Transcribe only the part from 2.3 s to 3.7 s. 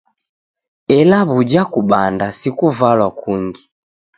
si kuvalwa kungi?